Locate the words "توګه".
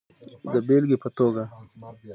1.17-1.43